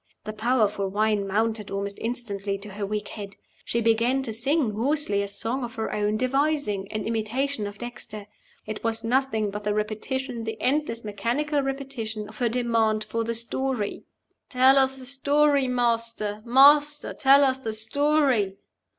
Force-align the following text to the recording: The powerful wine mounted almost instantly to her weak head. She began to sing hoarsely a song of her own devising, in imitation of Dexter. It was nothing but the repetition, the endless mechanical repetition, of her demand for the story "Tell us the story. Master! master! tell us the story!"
The 0.23 0.33
powerful 0.33 0.89
wine 0.89 1.27
mounted 1.27 1.69
almost 1.69 1.99
instantly 2.01 2.57
to 2.57 2.69
her 2.71 2.87
weak 2.87 3.09
head. 3.09 3.35
She 3.63 3.81
began 3.81 4.23
to 4.23 4.33
sing 4.33 4.71
hoarsely 4.71 5.21
a 5.21 5.27
song 5.27 5.63
of 5.63 5.75
her 5.75 5.93
own 5.93 6.17
devising, 6.17 6.87
in 6.87 7.05
imitation 7.05 7.67
of 7.67 7.77
Dexter. 7.77 8.25
It 8.65 8.83
was 8.83 9.03
nothing 9.03 9.51
but 9.51 9.63
the 9.63 9.75
repetition, 9.75 10.43
the 10.43 10.59
endless 10.59 11.05
mechanical 11.05 11.61
repetition, 11.61 12.27
of 12.27 12.39
her 12.39 12.49
demand 12.49 13.03
for 13.03 13.23
the 13.23 13.35
story 13.35 14.05
"Tell 14.49 14.79
us 14.79 14.97
the 14.97 15.05
story. 15.05 15.67
Master! 15.67 16.41
master! 16.45 17.13
tell 17.13 17.43
us 17.43 17.59
the 17.59 17.71
story!" 17.73 18.57